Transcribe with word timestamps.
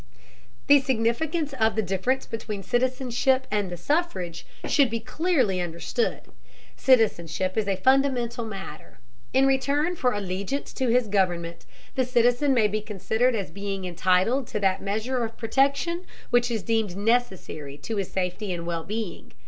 The 0.65 0.81
significance 0.81 1.53
of 1.59 1.75
the 1.75 1.83
difference 1.83 2.25
between 2.25 2.63
citizenship 2.63 3.45
and 3.51 3.69
the 3.69 3.77
suffrage 3.77 4.47
should 4.65 4.89
be 4.89 4.99
clearly 4.99 5.61
understood. 5.61 6.21
Citizenship 6.75 7.55
is 7.55 7.67
a 7.67 7.75
fundamental 7.75 8.43
matter. 8.43 8.97
In 9.31 9.45
return 9.45 9.95
for 9.95 10.11
allegiance 10.13 10.73
to 10.73 10.87
his 10.87 11.07
government, 11.07 11.67
the 11.93 12.03
citizen 12.03 12.51
may 12.51 12.67
be 12.67 12.81
considered 12.81 13.35
as 13.35 13.51
being 13.51 13.85
entitled 13.85 14.47
to 14.47 14.59
that 14.59 14.81
measure 14.81 15.23
of 15.23 15.37
protection 15.37 16.03
which 16.31 16.49
is 16.49 16.63
deemed 16.63 16.97
necessary 16.97 17.77
to 17.83 17.97
his 17.97 18.09
safety 18.11 18.51
and 18.51 18.65
well 18.65 18.83
being. 18.83 19.33